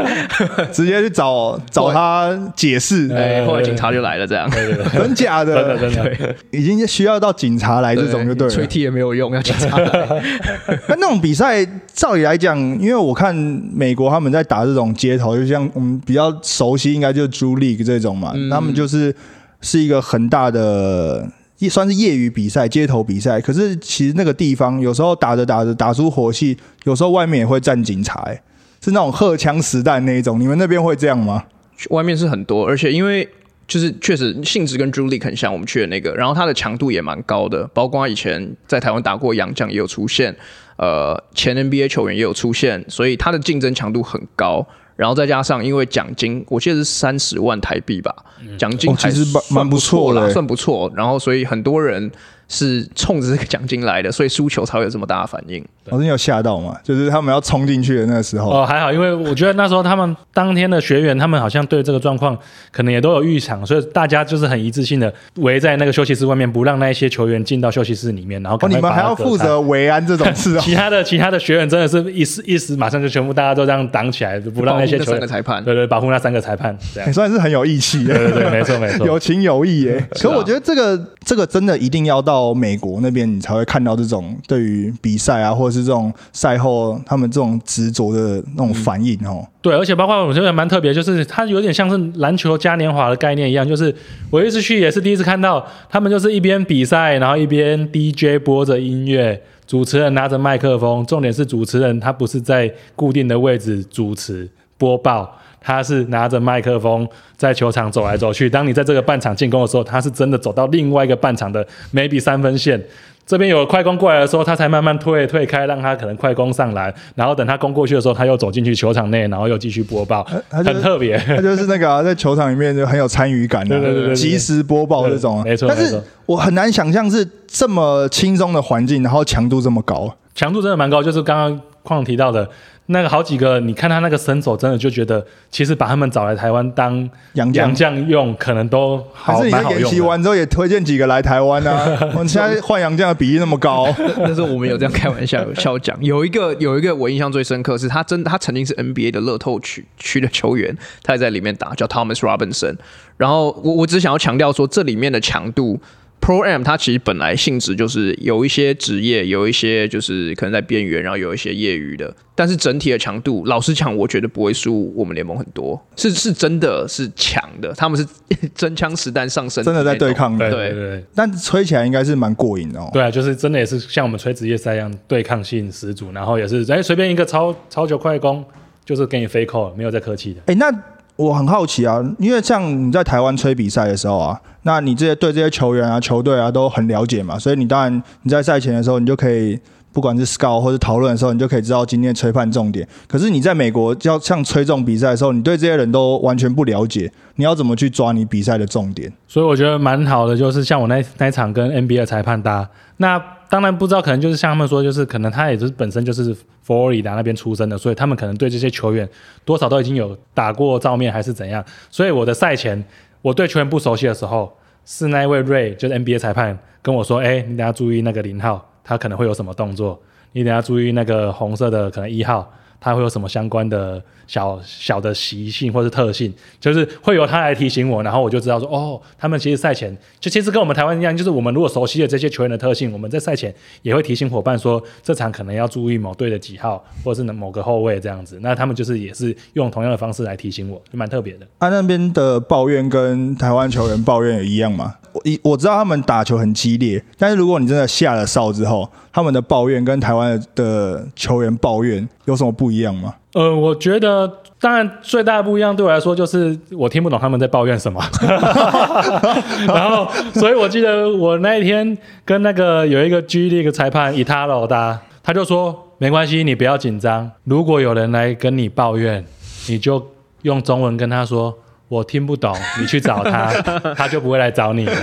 [0.71, 8.53] 直接去找找他解释，哎，后来警察就来了，这样对对对，真假真的的，真的，已经需要到警察来这种就对了。
[8.53, 10.23] 吹踢也没有用，要警察来。
[10.87, 19.13] 那那种比赛，照理来讲，因为我看美国他们在打这种街头，就像我们比较熟悉，应该就是 Drew League 这种嘛，嗯他们就是
[19.59, 21.27] 是一个很大的。
[21.59, 28.41] 也算是业余比赛、街头比赛，可是其实那个地方有时候打着打着打出火气，有时候外面也会站警察、欸，
[28.81, 30.39] 是那种荷枪实弹那一种。
[30.39, 31.43] 你们那边会这样吗？
[31.89, 33.27] 外面是很多，而且因为
[33.67, 40.35] 就是确实性质跟朱莉很像，我们去的那个，然后它的强度也蛮高的，包括以前在台湾打过洋将也有出现，
[40.77, 44.67] 呃，前 NBA 球员也有出现，所以它的竞争强度很高。
[44.95, 48.13] 然后再加上因为奖金，我记得是三十万台币吧，
[48.57, 50.91] 奖金其实蛮算蛮不错错啦，算不错。
[50.95, 52.11] 然后所以很多人
[52.47, 55.65] 是冲着这个奖金来的，所以输球才会有这么大的反应。
[55.89, 56.77] 老师你有吓到吗？
[56.83, 62.37] 就是他们要冲进去的那个时候，哦，还好，因为我觉得那时候他们当天的学员，他们好像对这个状况
[62.71, 70.61] 可能也都有预想，所以大家就是很一致性的围在那个休息室外面，不让那一些球员进到休息室里面，然后哦，你们还要负责维安这种事哦。
[70.61, 78.13] 其他的其他的学员真的是一时一时马上就全部大家都这样挡起来，不让那些保护那球员三个裁判对对保护那三个裁判，这样 也算是很有义气 的。
[78.17, 79.97] 对对对，没错没错， 有情有义耶。
[79.97, 89.43] 啊可我觉得这个这个真的一定要到美国那边，你才会看到这种对于比赛啊，或者是这种赛后他们这种执着的那种反应哦。
[89.61, 93.93] 对，而且包括我觉得蛮特别，就是它有点像是篮球嘉年华的概念一样，就是
[94.29, 105.39] 我一次去也是第一次看到他们就是一边比赛，然后一边 DJ 播着音乐，主持人拿着麦克风，重点是主持人他不是在固定的位置主持播报。
[105.65, 107.07] 他是拿着麦克风
[107.37, 108.49] 在球场走来走去。
[108.49, 112.77] 当你在这个半场进攻的时候，他是真的走到另外一个半场的 maybe 三分线，
[113.25, 121.17] 这边有快攻过来的时候，他才慢慢退退开，让他可能快攻上篮，然后等他攻过去的时候，他又走进去球场内，然后又继续播报，很特别。
[121.17, 125.43] 他就是那个啊、在球场里面就很有参与感的，对对对对对及时播报这种啊。
[125.43, 130.13] 对没错但是没错我很难想象是这么轻松的环境，然后强度这么高。
[130.35, 132.49] 强度真的蛮高，就是刚刚矿提到的
[132.87, 139.87] 那个好几个，你看他那个身手，真的就觉得其实把他们找来台湾当洋将洋将用，可能都好还是你在蛮好用的。
[139.87, 141.97] 演习完之后也推荐几个来台湾啊？
[142.13, 143.87] 我们现在换洋将的比例那么高，
[144.19, 152.75] 但是我们有这样开玩笑笑讲，有一个有一个我印象最深刻是他真他曾经是 NBA 的乐透区区的球员，他也在里面打，叫 Thomas Robinson。
[153.15, 155.79] 然后我我只想要强调说，这里面的强度。
[156.23, 168.07] Pro M 它其实本来性质就是有一些职业，有一些就是可能在边缘，然后有一些业余的，但是整体的强度，老实讲，我觉得不会输我们联盟很多，是是真的是强的，他们是
[168.55, 170.13] 真枪实弹上身，真的在对。
[170.13, 172.89] 抗对的，对对对但吹起来应该是蛮过瘾的哦。
[172.93, 178.45] 对啊，就是真的也是像我们吹职业赛一样，对抗性十足，然后也是哎随便一个超超球快攻，
[178.85, 180.41] 就是给你飞扣，没有再客气的。
[180.45, 180.71] 哎、那
[181.15, 189.59] 我很好奇啊，因为像你在台湾吹比赛的时候啊，那你这些对这些球员啊、球队啊都很了解嘛，所以你当然你在赛前的时候，你就可以
[189.91, 192.87] 不管是 scout 或者讨论的时候，你就可以知道今天吹判重点。
[193.07, 199.13] 可是你在美国要像吹这种比赛的时候，你对这些人都完全不了解，你要怎么去抓你比赛的重点？
[199.27, 203.21] 所以我觉得蛮好的，就是像我那那场跟 NBA 的裁判搭，那
[203.53, 209.07] 当然不知道，可能就是像他们说，就是可能他也是本身就是佛罗里达那边出生的，所以他们可能对这些球员
[209.45, 211.63] 多少都已经有打过照面还是怎样。
[211.91, 212.83] 所以我的赛前
[213.21, 214.51] 我对球员不熟悉的时候，
[214.85, 238.39] 是那位瑞就是 NBA 裁判跟我说：“哎、你等下注意那个零号，他可能会有什么动作，你等下注意那个红色的可能一号。”他会有什么相关的小小的习性或是特性，就是会由他来提醒我，然后我就知道说，哦，他们其实赛前就其实跟我们台湾一样，就是我们如果熟悉了这些球员的特性，我们在赛前也会提醒伙伴说，这场可能要注意某队的几号，或者是某个后卫这样子。
[238.41, 241.47] 那他们就是也是用同样的方式来提醒我，就蛮特别的。
[241.59, 244.95] 他那边的抱怨跟台湾球员抱怨也一样吗？
[245.13, 253.13] 我一我知道他们打球很激烈，但是如果你真的下了哨之后，他们的抱怨跟台湾的球员抱怨有什么不一样吗？
[253.33, 257.99] 呃，我觉得当然最大的不一样对我来说就是我听不懂他们在抱怨什么，
[259.67, 269.25] 然后所以我记得我那一天跟那个有一个 G League 裁判伊塔罗达，他就说没关系，你不要紧张，如果有人来跟你抱怨，
[269.67, 270.05] 你就
[270.43, 271.57] 用中文跟他说。
[271.93, 273.53] 我听不懂，你去找他，
[273.95, 274.93] 他就不会来找你了。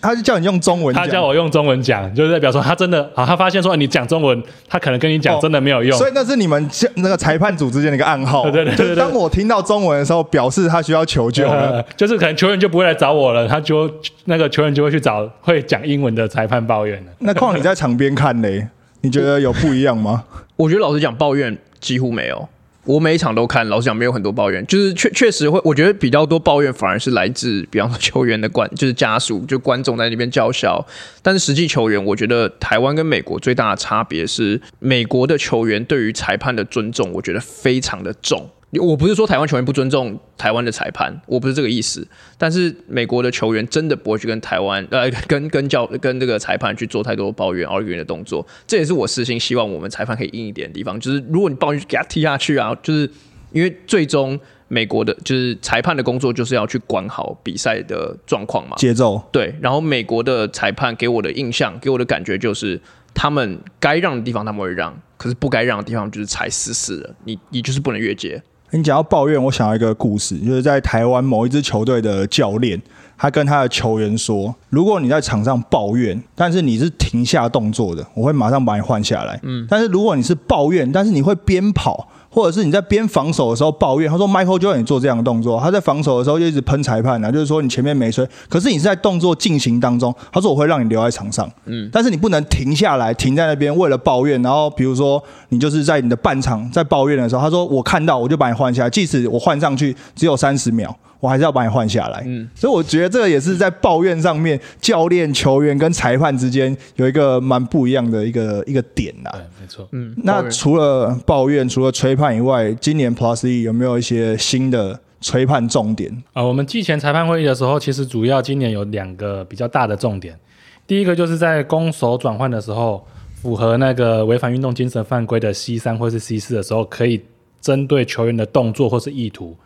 [0.00, 5.96] 他就叫你用中文，他叫我用中文讲，就是代表说他真的啊，他发现说你讲中文，他可能跟你讲真的没有用。
[5.96, 8.50] 所以那是你们那个裁判组之间的一个暗号。
[8.50, 13.88] 对 对对，当我听到中文的时候，表示他需要求救了， 就是可能球员就不会来找我了，他就
[14.24, 17.12] 那个球员就会去找会讲英文的裁判抱怨了。
[17.20, 18.66] 那况你在场边看嘞，
[19.02, 20.24] 你觉得有不一样吗？
[20.56, 22.48] 我觉得老实讲，抱怨几乎没有。
[22.86, 30.86] 我每一场都看，老实讲没有很多抱怨，就是确确实会，我觉得比较多抱怨反而是来自，比方说球员的观，就是家属，就观众在那边叫嚣。
[31.20, 38.48] 但是实际球员，我觉得台湾跟美国最大的差别是，美国的球员对于裁判的尊重，我觉得非常的重。
[38.72, 42.06] 我不是说台湾球员不尊重台湾的裁判，我不是这个意思。
[42.36, 48.46] 但是美国的球员真的不会去跟台湾呃跟跟教跟这个裁判去做太多抱怨、argument 的动作。
[48.66, 50.98] 这也是我私心希望我们裁判可以硬一点的地方。
[51.00, 53.08] 就是如果你抱怨给他踢下去啊，就是
[53.52, 54.38] 因为最终
[54.68, 59.54] 美国的就是裁判的工作就是要去管好比赛的状况嘛，节奏对。
[59.60, 62.78] 然后美国的裁判给我的印象、给我的感觉就是，
[63.14, 68.42] 他们该让的地方他们会让，可是不该让的地方就是踩死死的，你你就是不能越界。
[68.72, 72.80] 你讲到抱怨，我想到一个故事，就是在台湾某一支球队的教练，
[73.16, 79.38] 他跟他的球员说：“如果你在场上抱怨，但是你是停下动作的，我会马上把你换下来。
[79.44, 100.94] 嗯，但是如果你是抱怨，但是你会边跑。”或者是你在边防守的时候抱怨，他说 Michael 就让你做这样的动作，他在防守的时候就一直喷裁判啊，就是说你前面没吹，可是你是在动作进行当中，他说我会让你留在场上，嗯，但是你不能停下来，停在那边为了抱怨，然后比如说你就是在你的半场在抱怨的时候，他说我看到我就把你换下来，即使我换上去只有三十秒。
[101.18, 109.30] 我还是要把你换下来，嗯，所以我觉得这个也是在抱怨上面，教练、球员跟裁判之间有一个蛮不一样的一个一个点呐。
[109.32, 110.14] 对，没错，嗯。
[110.18, 116.44] 那除了抱怨，除了吹判以外，今年 Plus E 有没有一些新的吹判重点啊？
[116.44, 120.38] 我们季前裁判会议的时候，其实主要今年有两个比较大的重点。
[120.86, 123.04] 第一个就是在攻守转换的时候，
[123.42, 127.22] 符合那个违反运动精神犯规的 C 三或是 C 四的时候，可以
[127.60, 129.56] 针对球员的动作或是意图。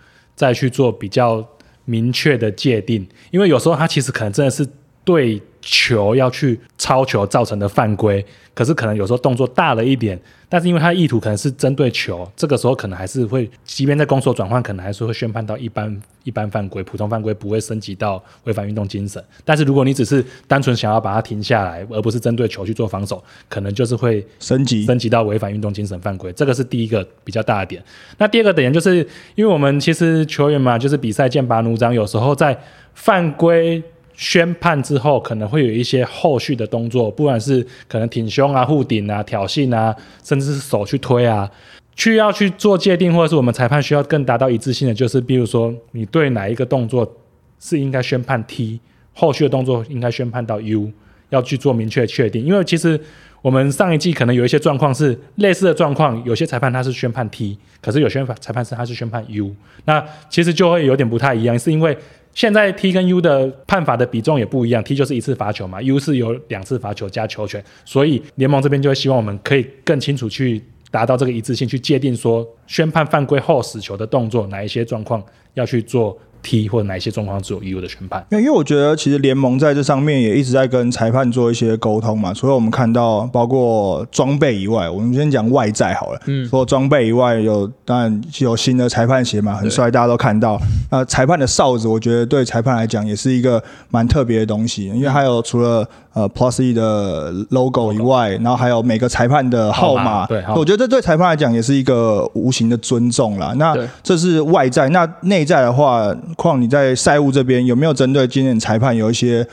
[0.41, 1.47] 再去做比较
[1.84, 4.66] 明确的界定，因为有时候他其实可能真的是
[5.05, 8.24] 对球要去超球造成的犯规，
[8.55, 10.18] 可是可能有时候动作大了一点。
[10.48, 19.22] 但是因为他的意图可能是针对球，这个时候可能还是会，即便在攻守转换，可能还是会宣判到一般一般犯规，普通犯规不会升级到违反运动精神。
[19.44, 26.32] 但是如果你只是单纯想要把它停下来，而不是针对球去做防守，可能就是会升级升级到违反运动精神犯规。
[26.32, 27.84] 这个是第一个比较大的点。
[28.18, 32.59] 那第二个点就是，因为我们其实球员嘛，就是比赛剑拔弩张，有时候在
[32.94, 33.80] 犯规。
[34.20, 41.50] 宣判之后，可能会有一些后续的动作，不管是可能挺胸啊、护顶啊、挑衅啊，甚至是手去推啊，
[41.96, 47.10] 去要去做界定，或者是我们裁判需要更达到一致性的，就是比如说你对哪一个动作
[47.58, 48.78] 是应该宣判 T，
[49.14, 50.90] 后续的动作应该宣判到 U，
[51.30, 52.44] 要去做明确确定。
[52.44, 53.00] 因为其实
[53.40, 59.50] 我们上一季可能有一些状况是类似的状况，有些裁判他是宣判 T，可是有些裁判是他是宣判 U，
[59.86, 61.96] 那其实就会有点不太一样，是因为。
[62.34, 75.22] 现在 T 跟 U 的判罚的比重也不一样，T 就是一次罚球嘛，U 是有两次罚球加球权，所以联盟这边就会希望我们可以更清楚去达到这个一致性，去界定说宣判犯规后死球的动作哪一些状况
[75.54, 76.18] 要去做。
[76.43, 78.24] T 或者哪一些状况只有 U 的宣判？
[78.30, 82.32] 因为因为我觉得其实联盟在这上面也一直在跟裁判做一些沟通嘛。
[82.32, 86.20] 除了我们看到包括装备以外，我们先讲外在好了。
[86.26, 90.61] 嗯，除了装备以外有当然有新的裁判鞋嘛，很帅，大家都看到。
[90.91, 95.88] 那裁判的哨子，我觉得对裁判来讲也是一个蛮特别的东西，因为还有除了。
[96.12, 103.52] 呃，Plus E 的 logo 以外，然后还有每个裁判的号码，对，我觉得这对裁判来讲也是一个无形的尊重啦。
[103.56, 109.46] 那这是外在，那内在的话，况你在赛务这边有没有针对今年裁判有一些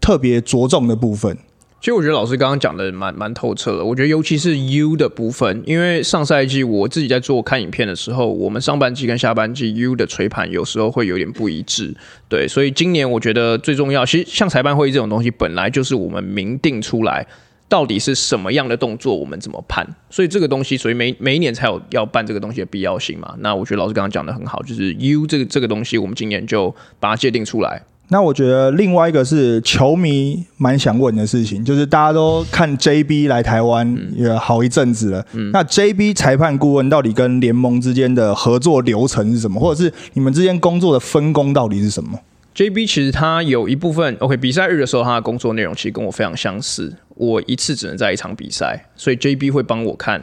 [0.00, 1.36] 特别着重的部分？
[1.80, 3.84] 其实我觉得老师刚刚讲的蛮蛮透彻的。
[3.84, 11.94] 我觉得尤其是 U 的部分，因为上赛季我自己在做看影片的时候，我们上半季跟下半季 U 的吹盘有时候会有点不一致。
[12.28, 17.24] 对，所以今年我觉得最重要，其实像裁判会议这种东西，本来就是我们明定出来
[17.68, 19.86] 到底是什么样的动作，我们怎么判。
[20.10, 23.36] 所以这个东西，所以每每一年才有要办这个东西的必要性嘛。
[23.38, 27.80] 那我觉得老师刚刚讲的很好，就是 U 这个这个东西，我们今年就把它界定出来。
[28.10, 42.18] 那我觉得另外一个是球迷蛮想问的事情，就是大家都看 JB 来台湾也好一阵子了，那 JB 裁判顾问到底跟联盟之间的合作流程是什么，或者是你们之间工作的分工到底是什么
[42.54, 46.96] ？JB 其实他有一部分 OK 比赛日的时候，他的工作内容其实跟我非常相似。
[47.14, 50.22] 我一次只能在一场比赛，所以 JB 会帮我看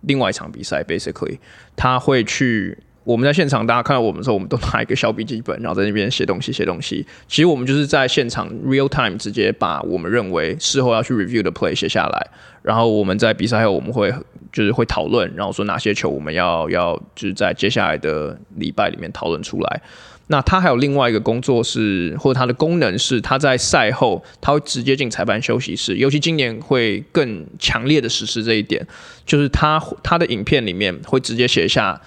[0.00, 1.36] 另外一场比赛，basically
[1.76, 2.78] 他会去。
[3.04, 7.06] 我们在现场，大家看到我们的时候，我们都拿一个小笔记本，然后在那边写东西、写东西。
[7.26, 12.26] 其实我们就是在现场 real time 直接把我们认为事后要去 review 的 play 写下来，
[12.60, 14.12] 然后我们在比赛后我们会
[14.52, 19.80] 就是会讨论，然后说哪些球我们要要就是在接下来的礼拜里面讨论出来。
[20.26, 28.86] 那他还有另外一个工作是，或者他的功能是，他在赛后他会直接进裁判休息室，尤其今年会更强烈的实施这一点，
[29.24, 31.98] 就是他他的影片里面会直接写下。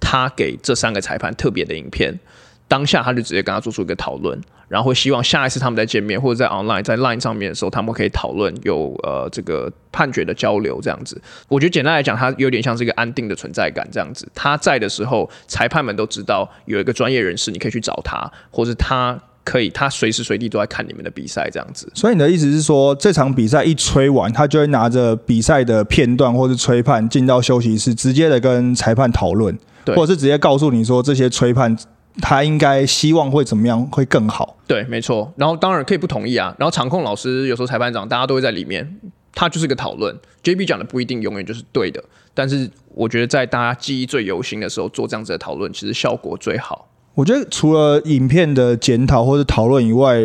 [0.00, 2.18] 他给这三个裁判特别的影片，
[2.66, 11.20] 当下他就直接跟他做出一个讨论，然后希望下一次他们再见面或者在 online 在 line 上面的时候，他们可以讨论有呃这个判决的交流这样子。
[11.48, 14.28] 我觉得简单来讲，他有点像是一个安定的存在感这样子。
[14.34, 19.18] 他在的时候，裁判们都知道有一个专业人士，你可以去找他，或者他。
[19.42, 21.90] 可以，他随时随地都在看你们的比赛，这样子。
[21.94, 31.76] 所以你的意思是说，这场比赛一吹完，他就会拿着比赛的片段或是吹判进到休息室，直接的跟裁判讨论，或者是直接告诉你说这些吹判
[32.20, 34.56] 他应该希望会怎么样会更好。
[34.66, 35.32] 对，没错。
[35.36, 36.54] 然后当然可以不同意啊。
[36.58, 38.98] 然后场控老师有时候裁判长大家都会在里面，
[39.32, 40.14] 他就是个讨论。
[40.42, 42.02] JB 讲的不一定永远就是对的，
[42.34, 46.88] 但是我觉得在大家记忆最犹新的时候做这样子的讨论，其实效果最好。
[47.20, 50.18] 我觉得除了影片的检讨或者讨论以外，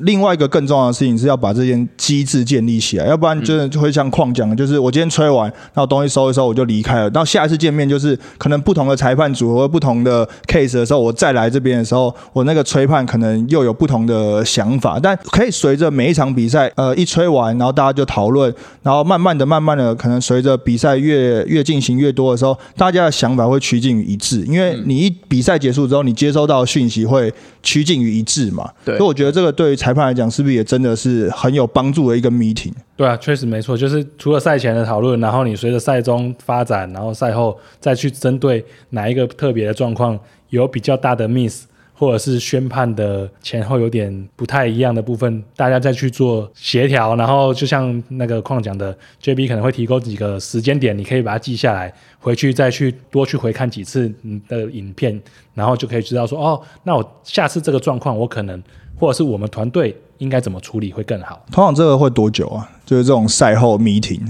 [0.00, 5.44] 另外一个更重要的事情是要把这件机制建立起来，要不然真的就会像矿讲的，就是我今天吹完，
[5.74, 14.98] 然后东西收一收我就离开了，到下一次见面就是可能不同的裁判组合、不同的 case 的时候，我再来这边的时候，我那个吹判可能又有不同的想法。
[15.02, 24.42] 但可以随着每一场比赛，呃，一吹完，然后大家就讨论，然后慢慢的、慢慢的，可能随着比赛越越进行越多的时候，大家的想法会趋近于一致。
[24.46, 27.32] 因为你一比赛结束之后，你接受收到讯息会
[27.64, 28.70] 趋近于一致嘛？
[28.84, 28.96] 对。
[28.96, 32.72] 所以我觉得这个对于裁判来讲，是不是也真的是很有帮助的一个 meeting？
[32.96, 33.76] 对啊，确实没错。
[33.76, 40.16] 就是除了赛前的讨论，然后你随着赛中发展，然后赛后再去针对哪一个特别的状况
[40.50, 41.64] 有比较大的 miss。
[41.98, 55.20] 或者是宣判的前后有点不太一样的部分，大家再去做协调，然后就像那个矿讲的，JB 可能会提供几个时间点，你可以把它记下来，回去再去多去回看几次你的影片，
[55.54, 58.62] 然后就可以知道说，哦，那我下次这个状况，我可能
[58.96, 59.96] 或者是我们团队。
[60.18, 61.44] 应该怎么处理会更好？
[61.50, 62.68] 通常这个会多久啊？
[62.84, 64.20] 就是这种赛后 meeting，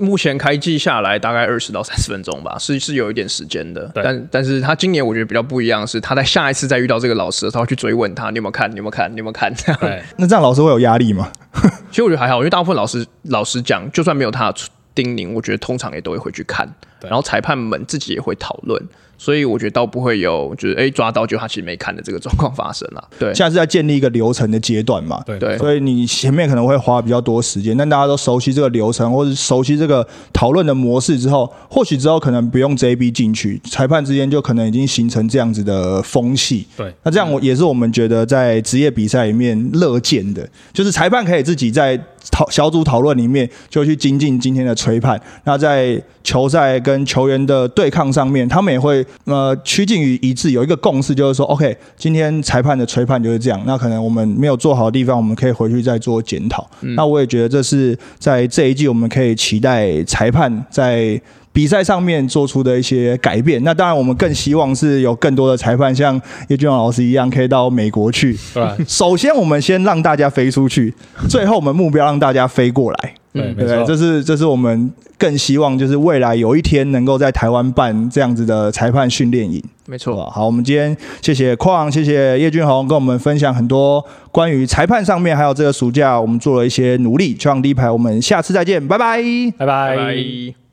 [0.00, 3.90] 目前开季下来大概二十到三十分钟吧，是是有一点时间的。
[3.94, 8.68] 但但是他今年我觉得比较不一样，是他在下一次再遇到这个老师，他会去追问他，你有没有看？
[8.70, 9.10] 你有没有看？
[9.12, 9.54] 你有没有看？
[9.54, 9.80] 这样。
[10.16, 11.30] 那这样老师会有压力吗？
[11.90, 14.58] 其实我觉得还好，因为大部分老师老师讲，就算没有他的
[14.94, 16.68] 叮咛，我觉得通常也都会回去看，
[17.02, 18.82] 然后裁判们自己也会讨论。
[19.18, 23.08] 所以我觉得倒不会有，就是哎抓到就他其实没看的这个状况发生了。
[23.18, 25.20] 对，现在是在建立一个流程的阶段嘛。
[25.26, 25.58] 对对。
[25.58, 36.66] 所以你前面可能会花比较多时间，但大家都熟悉这个流程，或者熟悉这个讨论的模式之后，或许之后可能不用 JB 进去，裁判之间就可能已经形成这样子的风气。
[36.76, 36.94] 对。
[37.02, 42.00] 那这样我也是我们觉得在职业比赛里面乐见的，就是裁判可以自己在
[42.30, 53.62] 讨小组讨论里面就去精进今天的吹判，那在球赛跟球员的对抗上面，他们也会呃趋近于一致，有一个共识，就是说，OK，今天裁判的吹判就是这样。
[53.66, 56.68] 那可能我们没有做好的地方，我们可以回去再做检讨。
[56.80, 61.20] 那我也觉得这是在这一季我们可以期待裁判在
[61.58, 63.60] 比赛上面做出的一些改变。
[63.64, 66.14] 那当然，我们更希望是有更多的裁判像
[66.46, 68.38] 叶俊老师一样，可以到美国去。
[68.86, 70.94] 首先，我们先让大家飞出去，
[71.28, 73.14] 最后我们目标让大家飞过来。
[73.32, 74.88] 对，没错，这是这是我们
[75.18, 79.60] 更希望，就是未来有一天能够在台湾办这样子的裁判训练营。
[79.86, 87.36] 没错，好，我们今天谢谢矿，谢谢叶俊宏跟我们分享很多关于裁判上面，还有这个暑假我们做了一些努力。
[87.36, 89.20] 希望第一排，我们下次再见，拜拜，
[89.58, 90.58] 拜拜。